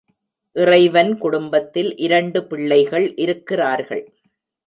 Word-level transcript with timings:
இறைவன் 0.55 1.17
குடும்பத்தில் 1.17 1.97
இரண்டு 1.97 2.39
பிள்ளைகள் 2.47 3.15
இருக்கிறார்கள். 3.15 4.03